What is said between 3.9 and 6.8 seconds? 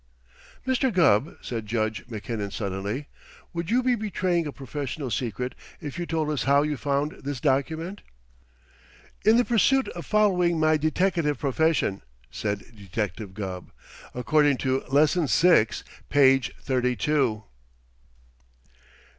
betraying a professional secret if you told us how you